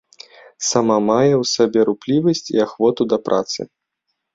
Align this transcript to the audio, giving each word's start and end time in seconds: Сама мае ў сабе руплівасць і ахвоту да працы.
Сама 0.69 0.95
мае 1.09 1.29
ў 1.41 1.45
сабе 1.55 1.79
руплівасць 1.93 2.45
і 2.59 2.67
ахвоту 2.69 3.01
да 3.15 3.25
працы. 3.31 3.73